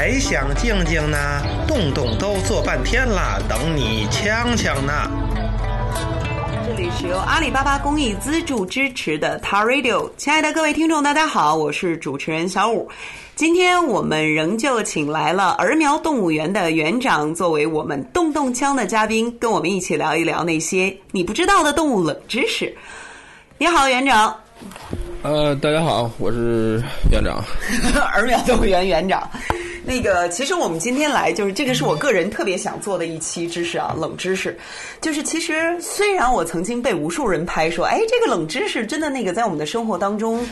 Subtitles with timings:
[0.00, 1.18] 还想静静呢？
[1.68, 4.94] 动动都坐半天了，等你锵锵呢。
[6.66, 12.88] 这里是由阿里巴巴公益资助支持的 Tar Radio，亲爱的各位听众，大家好，我是主持人小五。
[13.36, 22.74] 今天我们仍旧请来了儿苗动物园的园长，作为我们动动枪的嘉宾，跟我们一起聊一聊那些你不知道的动物冷知识。
[23.58, 24.34] 你好，园长。
[25.22, 26.82] 呃，大家好，我是
[27.12, 27.44] 园长，
[28.14, 29.28] 儿苗动物园园长。
[29.82, 34.58] 那个，其实我们今天来，就是这个是我个人特别想做的一期知识啊，冷知识。
[35.00, 40.46] 就是其实虽然我曾经被无数人拍说，哎，这个冷知识真的那个在我们的生活当中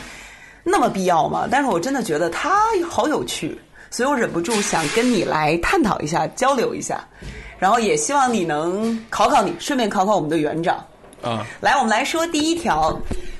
[0.63, 1.47] 那么必要吗？
[1.49, 3.57] 但是我真的觉得它好有趣，
[3.91, 7.07] 所以我忍不住想跟你来探讨一下，交流一下，
[7.59, 10.83] 然后也希望你能考考你，顺便考考我们的园长。
[11.21, 12.97] 啊，来，我们来说第一条，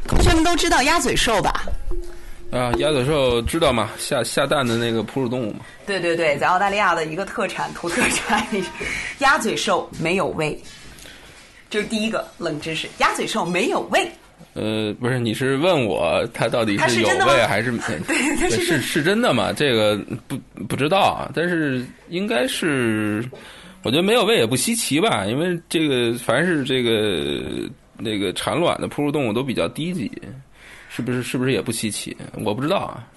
[0.08, 1.64] 同学们都知道鸭嘴兽吧？
[2.52, 3.92] 啊，鸭嘴兽知道吗？
[3.98, 5.60] 下下蛋的那个哺乳动物嘛。
[5.86, 8.46] 对对对，在澳大利亚的一个特产土特产，
[9.20, 10.60] 鸭嘴兽没有胃，
[11.70, 12.88] 这是第一个冷知识。
[12.98, 14.10] 鸭嘴兽没有胃。
[14.56, 17.72] 呃，不是，你是问我它到底是有胃还是？
[18.50, 19.54] 是是是真的吗？
[19.54, 19.96] 这个
[20.28, 20.36] 不
[20.68, 23.24] 不知道啊，但是应该是，
[23.84, 30.12] 我觉得没有胃也不稀奇吧，因为这个凡是这个那个产卵的哺乳动物都比较低级，
[30.90, 31.24] 是不是？
[31.24, 32.18] 是不是也不稀奇？
[32.44, 33.08] 我不知道啊。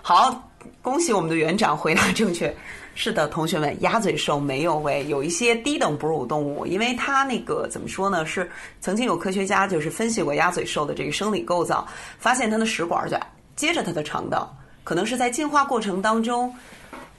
[0.00, 0.50] 好，
[0.80, 2.54] 恭喜我们的园长回答正确。
[2.94, 8.24] 是的，同学们，鸭嘴兽没有胃，有一些低等哺乳动物，因为它那个怎么说呢？
[8.24, 8.48] 是
[8.80, 11.86] 曾经有科学家就是分析过鸭嘴兽的这个生理构造，
[12.18, 13.20] 发现它的食管在
[13.56, 16.54] 接着它的肠道，可能是在进化过程当中。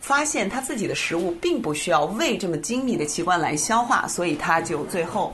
[0.02, 5.34] 发现它自己的食物并不需要胃这么精密的器官来消化，所以它就最后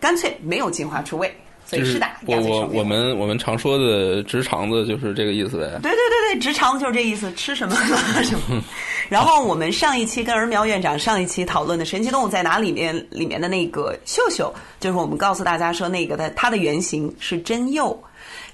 [0.00, 1.32] 干脆没有进化出胃。
[1.64, 5.68] 所以就是的，我我我们我们常说的直肠子就是这个意思呗。
[5.82, 8.62] 对对对对，直肠子就是这意思，吃什么 拉什么。
[9.08, 17.96] 然后我们上一期跟儿苗院长上一期讨论的《神奇动物在哪里面》里面的那个秀秀，就是我们告诉大家说那个的它的原型是真鼬，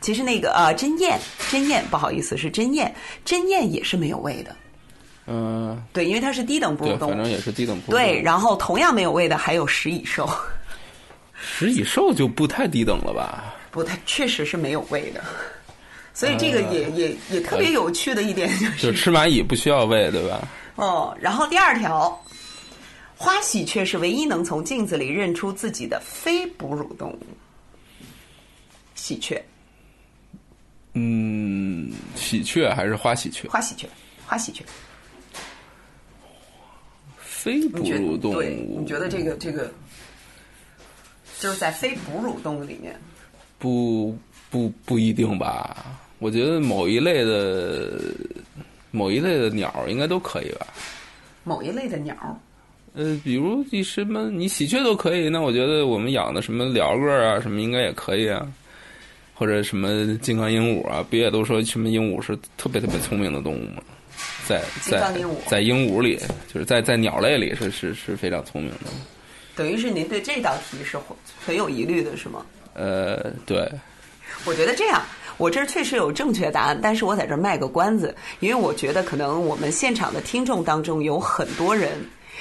[0.00, 1.18] 其实那个呃真燕
[1.50, 2.92] 真燕不好意思是真燕，
[3.24, 4.54] 真燕也是没有胃的，
[5.26, 7.12] 嗯、对，因为它是低等哺乳，动物。
[7.12, 8.04] 反正也是低等哺乳动物。
[8.04, 10.28] 对，然后同样没有胃的还有食蚁兽，
[11.42, 13.54] 食蚁兽就不太低等了吧？
[13.70, 15.22] 不，太确实是没有胃的。
[16.12, 20.46] 所以这个也、也也特别有趣的一点就是，就吃蚂蚁不需要喂，对吧？
[20.74, 22.20] 哦，然后第二条，
[23.16, 27.20] 花喜鹊是唯一能从镜子里认出自己的非哺乳动物。
[28.94, 29.42] 喜鹊，
[30.92, 33.48] 嗯，喜鹊还是花喜鹊？
[33.48, 33.88] 花喜鹊，
[34.26, 34.62] 花喜鹊，
[37.18, 37.78] 非哺？
[37.90, 39.72] 乳动对，物你觉得这个这个，
[41.40, 42.94] 就是在非哺乳动物里面，
[43.58, 44.16] 不
[44.50, 45.98] 不不一定吧？
[46.18, 47.98] 我觉得某一类的
[48.90, 50.66] 某一类的鸟应该都可以吧？
[51.42, 52.14] 某一类的鸟，
[52.94, 58.46] 呃，比如你什么你喜鹊都可以，那我觉得我们养的什么鹩哥啊，什么应该也可以啊，
[59.34, 63.82] 或者什么金刚鹦鹉啊，不也都说什么鹦鹉是特别特别聪明的动物吗？
[64.46, 65.00] 在在
[65.48, 66.18] 在鹦鹉里，
[66.52, 68.90] 就是在在鸟类里是是是非常聪明的。
[69.60, 70.96] 等于是您对这道题是
[71.44, 72.46] 很有疑虑的，是吗？
[72.72, 73.70] 呃，对，
[74.46, 75.02] 我觉得这样，
[75.36, 81.92] 我这儿确实有正确答案，但是我在这儿卖个关子，因为我觉得可能我们现场的听众当中有很多人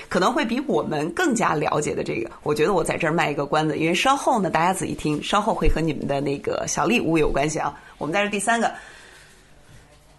[0.08, 7.78] 可能会比我们更加了解的这个，我觉得我在这儿卖一个关子，因为稍后呢，大家仔细听，稍后会和你们的那个小礼物有关系啊。
[7.98, 8.74] 我们在这第三个，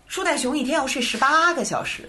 [0.06, 2.06] 树袋熊一天要睡十八个小时，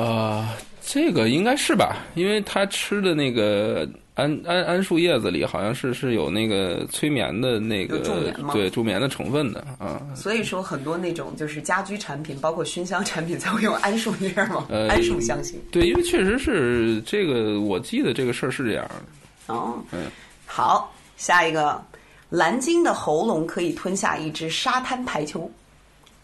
[0.00, 0.48] 呃，
[0.82, 10.00] 这个应该是吧，因为他吃的那个桉桉桉树叶子里好像是是有那个催眠的那个助眠吗对助眠的成分的啊。
[10.14, 15.60] 所以说很多那种就是家居产品，包括熏香产品才会用桉树叶嘛，呃桉树香型。
[15.70, 19.54] 对，因为确实是这个，我记得这个事儿是这样的。
[19.54, 20.06] 哦，嗯
[20.46, 21.78] 好，下一个，
[22.30, 25.50] 蓝鲸的喉咙可以吞下一只沙滩排球。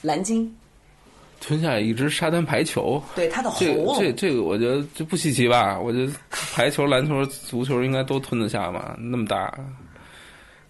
[0.03, 0.51] 蓝鲸
[1.41, 5.79] 吞下一只沙滩排球，对它的喉这个咙，这这个我觉得这不稀奇吧？
[5.79, 8.97] 我觉得排球、篮球、足球应该都吞得下吧？
[8.99, 9.53] 那么大，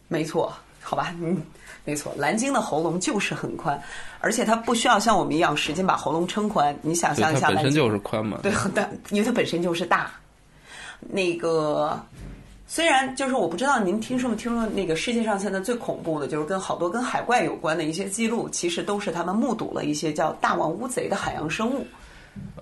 [0.09, 0.53] 没错，
[0.83, 1.41] 好吧，嗯，
[1.85, 3.81] 没错，蓝鲸的喉咙就是很宽，
[4.21, 6.77] 而且它不需要像我们一样使劲把喉咙撑宽。
[6.83, 8.41] 你想象一下，它本身就是宽嘛。
[8.43, 10.11] 对，很大，因为它本身就是大。
[10.99, 12.01] 那个
[12.69, 21.87] 虽然就是我不知道您听说没听说那个世界上现在最恐怖的就是跟好多跟海怪有关的一些记录，其实都是他们目睹了一些叫大王乌贼的海洋生物，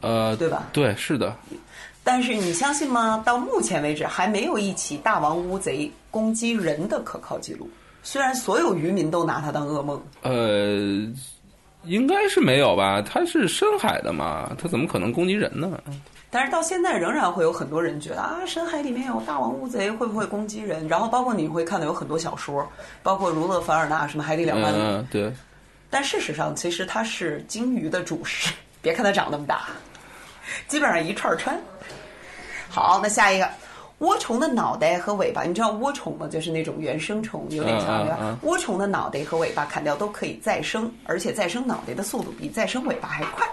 [0.02, 0.68] 呃，对吧？
[0.72, 1.34] 对，是的，
[2.02, 3.22] 但是你相信吗？
[3.24, 7.68] 到目前为止还没有一起大王乌贼攻击人的可靠记录。
[8.02, 11.10] 虽然所有渔民都拿它当噩梦，呃，
[11.84, 13.00] 应该是没有吧？
[13.00, 15.82] 它是深海的嘛，它怎么可能攻击人呢？
[16.34, 20.88] 但是到现在仍然会有很多人觉得啊，深海里面有大王乌贼，会不会攻击人？
[20.88, 22.68] 然后包括你会看到有很多小说，
[23.04, 25.32] 包括儒勒·凡尔纳什么《海底两万里》嗯，对，
[25.88, 28.52] 但事实上，其实它是鲸鱼的主食。
[28.82, 29.68] 别看它长那么大，
[30.66, 31.56] 基本上一串穿。
[32.68, 33.48] 好，那下一个，
[34.00, 36.26] 涡虫的脑袋和尾巴，你知道涡虫吗？
[36.26, 38.04] 就是那种原生虫，有点像
[38.42, 43.46] 涡虫的脑袋和尾巴砍掉都可以再生，而且再生脑袋的速度比再生尾巴还快。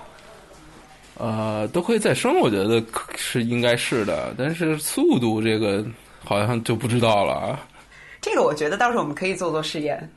[1.18, 5.86] 呃，都可以再生，我觉得可是应该是的，但是速度这个
[6.24, 7.60] 好像就不知道了啊。
[8.20, 10.10] 这个我觉得到时候我们可以做做试验。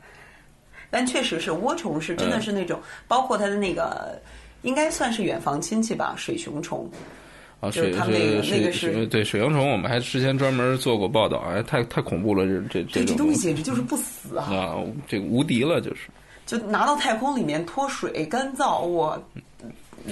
[0.91, 4.17] 但确实是涡虫是真的是那种，包括它的那个，
[4.63, 6.89] 应该算是远房亲戚吧，水熊虫。
[7.59, 14.45] 啊，就是水他们那个水那个是对水熊虫，我们还之前专门做过报道，哎，太太恐怖了，这这这，这种东西简直就是不死啊！
[14.45, 14.77] 啊，
[15.09, 16.09] 这个无敌了，就是，
[16.47, 19.21] 就拿到太空里面脱水干燥，我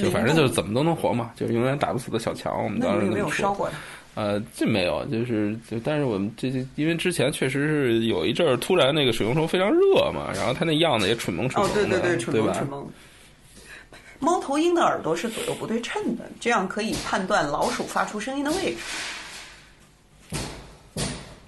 [0.01, 3.19] 就反正就是怎么都能活嘛，就是永远打不死的小强，我们当时有没。
[3.19, 3.77] 有烧过它？
[4.15, 12.49] 呃，这没有，就是就，但是我们这这，因为之前确实是有一阵儿突然那个水螅虫非常热嘛，然后它那样子也蠢萌蠢哦萌，的，对对对，蠢对吧？
[12.49, 12.91] 萌蠢萌。
[14.19, 18.77] 猫头鹰的耳朵是左右不对称的，这样可以判断老鼠发出声音的位置。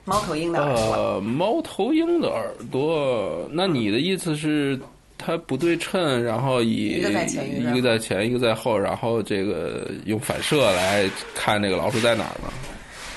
[0.06, 4.78] 猫头鹰的耳朵，呃，猫头鹰的耳朵，那你的意思是
[5.24, 12.52] 它不对称，然后以一个在前一个在后一个在前，一个在后，然后这个用反射来看这个老鼠在哪儿呢？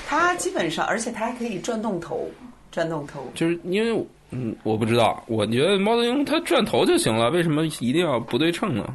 [0.06, 2.26] 它基本上，而且它还可以转动头，
[2.72, 3.30] 转动头。
[3.34, 8.86] 就是因为嗯，我不知道，我觉得猫头鹰它转头就行了，为什么一定要不对称呢？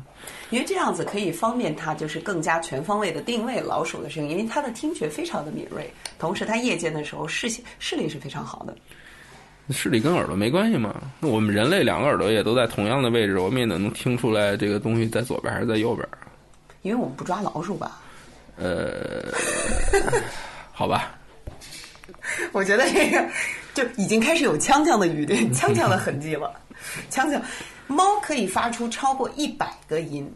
[0.50, 8.75] 因为这样子可以方便它，就是更加全方位的定位老鼠的声音，因为它的听觉非常的敏锐，同时它夜间的时候视线视力是非常好的。
[9.69, 10.94] 视力跟耳朵没关系吗？
[11.19, 16.07] 那我们人类两个耳朵也都在同样的位置，我们也能听出来这个东西在左边还是在右边。
[16.81, 18.01] 因为我们不抓老鼠吧？
[18.57, 19.24] 呃，
[20.71, 21.15] 好吧，
[22.51, 23.25] 我觉得这个
[23.74, 26.54] 就已经开始有锵锵的语调、锵锵的痕迹了。
[27.09, 27.42] 锵锵，
[27.88, 30.30] 猫可以发出超过一百个音，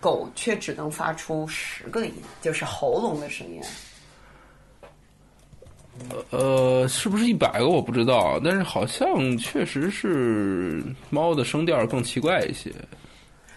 [0.00, 2.12] 狗却只能发出十个音，
[2.42, 3.62] 就是喉咙的声音。
[6.30, 12.72] 呃，是不是一百个我不知道，但是好像确实是猫的声调更奇怪一些。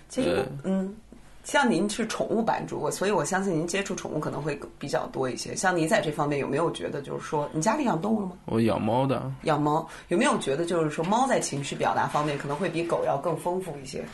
[0.07, 0.95] 其实，嗯，
[1.43, 5.55] 像您是宠物版主，我所以我相信您接触宠物可能会比较多一些。
[5.55, 8.33] 像您在这方面有没有觉得，就是说，你家里养动物了吗？
[8.45, 14.05] 我养猫的，养猫有没有觉得，就是说，猫在情绪表达方面可能会比狗要更丰富一些？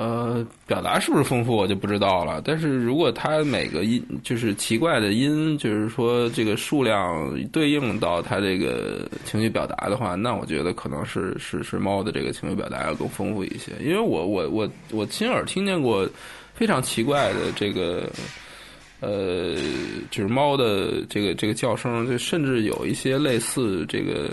[0.00, 2.40] 呃，表达是不是丰富我就不知道了。
[2.42, 13.72] 但是如果它每个音就是奇怪的音，就是说这个数量对应到它这个情绪表达的话，那我觉得可能是是是猫的这个情绪表达要更丰富一些。
[13.82, 16.08] 因为我我我我亲耳听见过
[16.54, 18.08] 非常奇怪的这个。
[19.00, 19.56] 呃，
[20.10, 24.30] 就是猫的这个这个叫声，就甚至有一些类似这个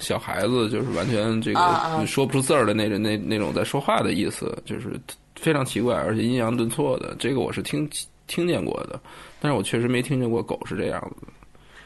[0.00, 5.00] 小孩子，就是完全这个说不出字儿的那种那那种在说话的意思，就是
[5.36, 7.14] 非常奇怪，而且阴阳顿挫的。
[7.18, 7.88] 这个我是听
[8.26, 9.00] 听见过的，
[9.40, 11.32] 但是我确实没听见过狗是这样子的。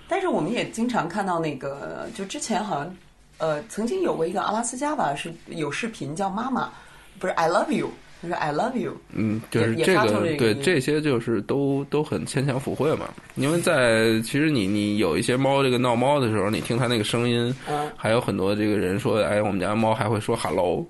[0.08, 2.96] 但是我们也经常看到那个，就之前好像，
[3.38, 6.70] 呃，曾经有过一个阿拉斯加吧，是有视频叫妈妈，
[7.18, 7.90] 不是 I love you，
[8.22, 8.96] 就是 I love you。
[9.12, 13.08] 嗯，就是这个对这些就是都都很牵强附会嘛。
[13.34, 20.86] 因为在其实你你有一些猫这个闹猫的时候，你听它那个声音，嗯还有很多这个人说，哎，我们家猫还会说 hello。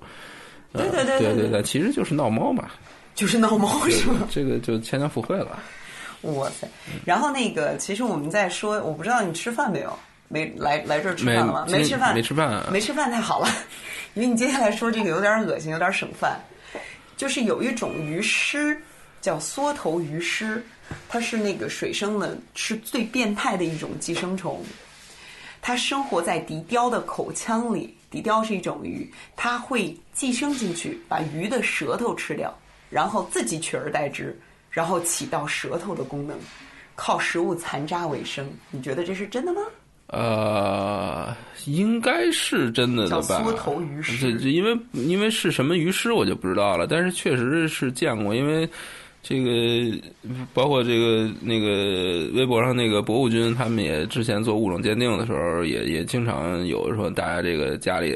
[0.72, 2.64] 呃对对对对对对对，其实就是闹猫嘛，
[3.14, 4.26] 就是闹猫是吗？
[4.30, 5.58] 这个就牵强附会了。
[6.22, 6.68] 哇塞！
[7.04, 9.98] 然后那个，其实我们在说，我不知道你吃饭没有？
[10.28, 11.64] 没来来这儿吃饭了吗？
[11.68, 13.48] 今没吃饭，没吃饭啊没吃饭太好了，
[14.14, 16.40] 因为你接下来说这个有点恶心，有点省饭。
[17.22, 18.76] 就是有一种鱼虱
[19.20, 20.60] 叫缩头鱼虱，
[21.08, 24.60] 它是那个水生的，是最变态的一种寄生虫。
[25.60, 32.52] 它生活在笛雕的口腔里，笛雕是一种鱼，它会寄生进去，把鱼的舌头吃掉，
[32.90, 34.36] 然后自己取而代之，
[34.68, 36.36] 然后起到舌头的功能，
[36.96, 38.52] 靠食物残渣为生。
[38.72, 39.60] 你觉得这是真的吗？
[40.08, 43.42] 呃，应该是真的的吧？
[43.42, 48.68] 缩头鱼虱这这因为因为是什么鱼尸我就不知道了，但是确实是见过，因为
[49.22, 49.96] 这个
[50.52, 58.14] 包括这个那个微博上那个博物君，他们也之前做物种鉴定的时候，也也经常有说大家这个家里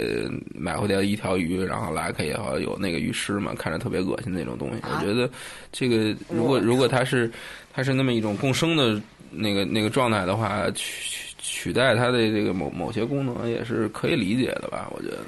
[0.52, 4.80] 买回来一条鱼，然后拉开也好有那个鱼尸嘛，看着特别恶心那种东西。
[4.80, 5.30] 啊我觉得
[5.72, 7.30] 这个如果如果它是
[7.72, 9.00] 它是那么一种共生的
[9.30, 14.88] 那个那个状态的话，取取代它的这个某某些功能也是可以理解的吧？
[14.90, 15.18] 我觉得。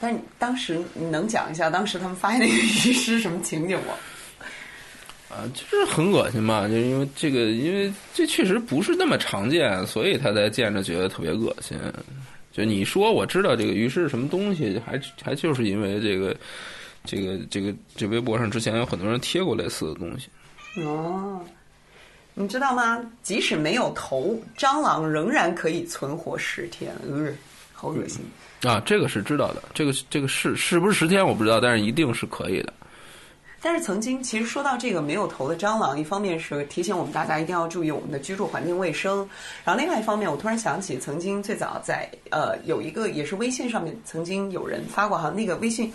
[0.00, 3.92] 但是当时你能讲一下当时他们发现那个鱼是什么情景吗？
[5.28, 11.78] 啊，就是很恶心嘛，就因为这个，因为这确实不是那么常见，所以他才见着觉得特别恶心。
[12.50, 16.34] 就你说我知道这个鱼是什么东西，还还就是因为这个，
[17.04, 20.28] 这个这个这微博上之前有很多人贴过类似的东西。
[20.82, 21.40] 哦，
[22.40, 22.98] 你知道吗？
[23.22, 26.90] 即使没有头，蟑螂仍然可以存活十天。
[27.06, 27.30] 呃，
[27.74, 28.20] 好恶心。
[28.62, 32.72] 啊，这个是知道的，这个这个是是不是十天我不知道，但是一定是可以的。
[33.60, 39.18] 但是曾经，其实说到这个没有头的蟑螂，一方面是提醒我们大家一定要注意我们的居住环境卫生，
[39.62, 45.92] 然后另外一方面，我突然想起曾经最早在呃有一个也是微信上面曾经有人发过哈，那个微信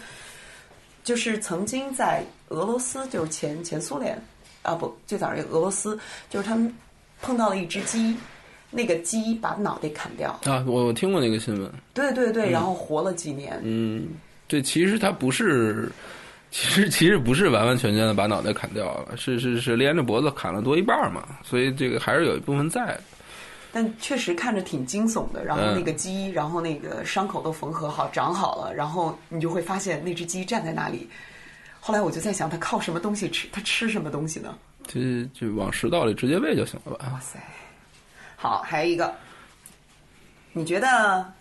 [1.04, 4.16] 就是曾经在俄罗斯，就是前前苏联
[4.66, 5.98] 啊不最早是俄罗斯，
[6.30, 6.74] 就是他们
[7.22, 8.16] 碰到了一只鸡，
[8.72, 14.08] 那个鸡把脑袋砍掉啊，我我听过那个新闻，对对对，然后活了几年，嗯，
[14.48, 15.92] 对，其实它不是。
[16.52, 22.98] 其实其实不是完完全全的把脑袋砍掉了，是是是连着脖子砍了多一半嘛，所以这个还是有一部分在。
[23.74, 25.44] 但确实看着挺惊悚的。
[25.44, 31.10] 然后那个鸡，然后那个伤口都缝合好，长好了，然后你就会发现那只鸡站在那里。
[31.86, 33.48] 后来我就在想，它靠什么东西吃？
[33.52, 34.58] 它吃什么东西呢？
[34.88, 35.00] 就
[35.40, 37.12] 就往食道里直接喂就行了吧？
[37.14, 37.40] 哇塞！
[38.36, 39.14] 好，还有一个，
[40.52, 41.32] 你觉得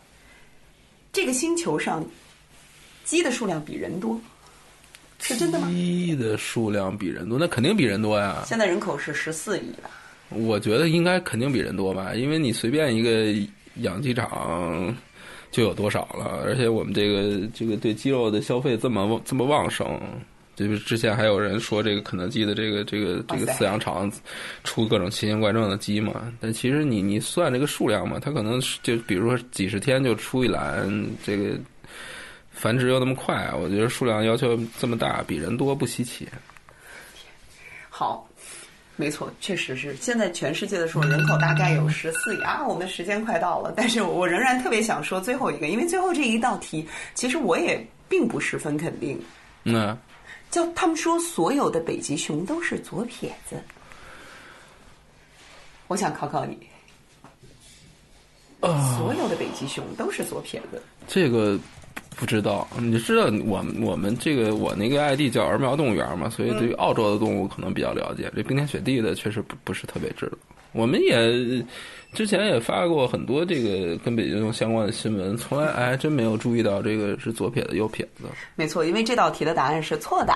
[1.14, 2.04] 这个星球上
[3.04, 4.20] 鸡的数量比人多？
[5.18, 5.66] 是真的吗？
[5.70, 8.42] 鸡的数量比人多，那肯定比人多呀。
[8.46, 9.88] 现在人口是十四亿吧？
[10.28, 13.32] 我觉得应该肯定比人多吧，因为你随便一个
[13.76, 14.94] 养鸡场
[15.50, 19.98] 就有多少了，而且我们这个这个对鸡肉的消费这么这么旺盛，
[20.56, 24.10] 就是之前还有人说这个肯德基的这个这个这个饲养场
[24.62, 30.88] 出各种奇形怪状的鸡嘛，但其实你你算这个数量嘛，它可能就比如说几十天就出一栏
[31.24, 31.58] 这个。
[32.56, 36.26] 繁殖又那么快，我觉得数量要求这么大，比人多不稀奇。
[37.90, 38.30] 好，
[38.94, 39.92] 没错，确实是。
[39.96, 42.64] 现在全世界的数人口大概有十四亿啊。
[42.64, 49.20] 我们时间快到了，但是我仍然特别想说最后一个，因为最后这一道题，其实我也并不十分肯定。
[49.64, 49.98] 嗯，
[50.54, 53.60] 叫他们说所有的北极熊都是左撇子，
[55.88, 56.56] 我想考考你。
[58.96, 61.58] 所有的北极熊都是左撇子，这个。
[62.16, 68.30] 不知道，你知道我我们这个我那个 ID 叫儿苗动物园嘛，所以对于澳洲的动物可能比较了解。
[68.36, 70.38] 这冰天雪地的确实不不是特别知道。
[70.74, 71.64] 我们也
[72.12, 78.24] 之前也发过很多这个跟北极熊相关的新闻，从来还真没有注意到这个是左撇子右撇子。
[78.54, 80.34] 没错，因为这道题的答案是错的，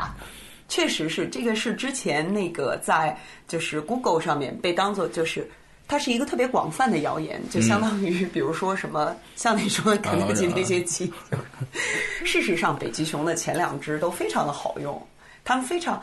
[0.68, 3.14] 确实是这个是之前那个在
[3.47, 5.47] 就是 Google 上面被当做就是。
[5.90, 11.11] 它是一个特别广泛的谣言，就相当于，比如说什么，像你说肯德基那些鸡。
[12.26, 15.02] 事实上，北极熊的前两只都非常的好用，
[15.47, 15.99] 它们非常，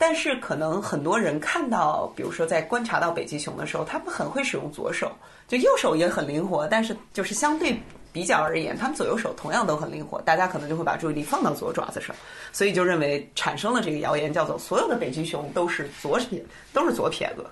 [0.00, 5.12] 但是可能很多人看到，比如说在观察到北极熊的时候，他们很会使用左手，
[5.46, 7.78] 就右手也很灵活，但是就是相对
[8.10, 12.16] 比较而言，他们左右手同样都很灵活，大家可能就会把注意力放到左爪子上，
[12.50, 16.42] 所以就认为产生了这个谣言，叫做所有的北极熊都是左撇，
[16.72, 17.44] 都是左撇子。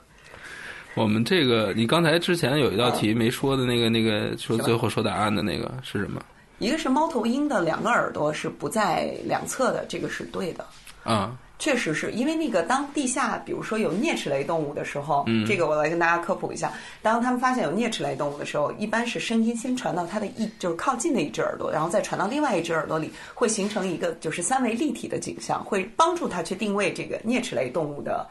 [0.95, 6.19] 我们这个，你刚才之前有一道题没说的那个，那个说最后说答案的那个是什么？
[6.61, 10.65] 一个是猫头鹰的两个耳朵是不在两侧的，这个是对的。
[11.05, 16.73] 啊，确实是因为那个当地下比如说有啮齿类动物的时候，嗯，这个我来跟大家科普一下。
[17.03, 28.27] 当他们发现有啮齿类动物的时候，一般是声音先传到它的一就是靠近的一只耳朵，然后再传到另外一只耳朵里，会形成一个就是三维立体的景象，会帮助它去定位这个啮齿类动物的，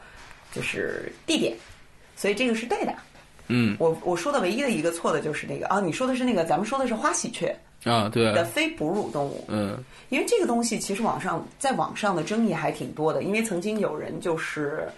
[0.54, 1.54] 就是地点。
[2.16, 2.94] 所以这个是对的，
[3.48, 7.54] 嗯，我我说的唯一的一个错的就是那个啊，你说的是那个，咱们说的是花喜鹊
[7.88, 9.76] 啊，对的非哺乳动物，嗯，
[10.10, 14.88] 因为这个东西其实网上在网上的争议还挺多的，因为曾经有人就是。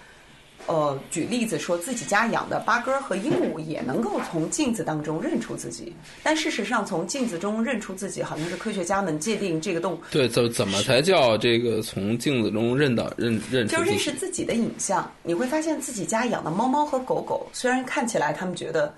[0.66, 5.92] 呃，举例子说自己家养的八哥和鹦鹉也能够从镜子当中认出自己，
[6.22, 9.98] 但事实上从镜子中认出自己，好像是科学家们界定这个动物。
[10.10, 13.76] 对，怎怎么才叫这个从镜子中认到认认出？
[13.78, 18.94] 就认识自己的影像，你会发现自己家养的猫猫和狗狗，虽然看起来他们觉得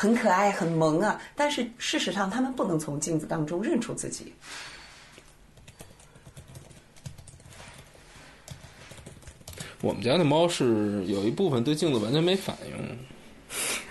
[0.00, 4.32] 很可爱、很萌啊，但是事实上他们不能从镜子当中认出自己。
[9.82, 12.98] 我们家的猫是有一部分对镜子完全没反应，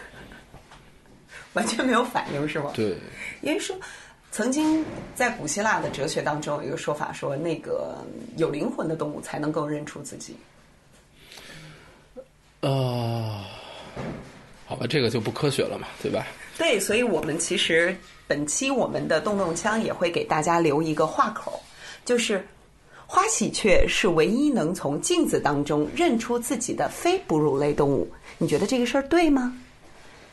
[1.53, 2.71] 完全没有反应是吗？
[2.73, 2.97] 对，
[3.41, 3.79] 因为说
[4.31, 8.03] 曾经在古希腊的哲学当中有一个说法，说那个
[8.35, 10.35] 有灵魂的动物才能够认出自己。
[12.61, 13.45] 啊，
[14.69, 16.27] 好吧，这个就不科学了嘛，对吧？
[16.55, 17.95] 对，所以我们其实
[18.27, 21.59] 本期我们的动动枪也会给大家留一个话口，
[22.05, 22.47] 就是
[23.07, 28.07] 花喜鹊是唯一能从镜子当中认出自己的非哺乳类动物。
[28.37, 29.57] 你觉得这个事儿对吗？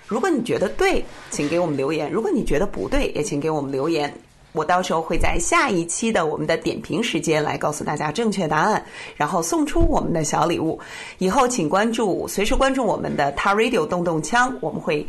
[0.06, 4.12] 如果你觉得对，请给我们留言；如果你觉得不对，也请给我们留言。
[4.56, 8.82] 我到时候会在下一期的我们的点评时间来告诉大家正确答案，
[9.14, 10.80] 然后送出我们的小礼物。
[11.18, 15.06] 以后请关注，随时关注我们的 Ta Radio 动动枪，我们会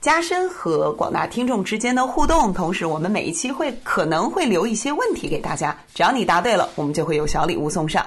[0.00, 2.52] 加深和广大听众之间的互动。
[2.54, 8.04] 同时，我们每一期会可能会留一些问题给大家，只要你答对了，我们就会有小礼物送上。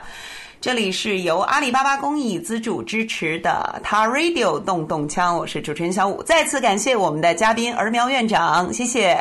[0.62, 6.22] 这里是由阿里巴巴公益资助支持的 Ta Radio 动动枪，我是主持人小五。
[6.24, 9.18] 再次感谢我们的嘉宾儿苗院长，谢谢。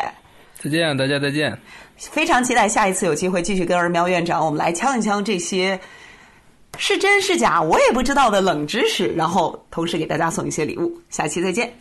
[0.61, 1.57] 再见，大家再见。
[1.97, 5.79] 非常期待下一次有机会继续跟儿苗院长，我们来敲一敲这些
[6.77, 11.01] 是真是假我也不知道的冷知识，然后同时给大家送一些礼物。
[11.11, 11.73] 下期再见。